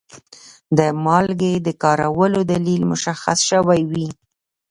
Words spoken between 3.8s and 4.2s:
وي.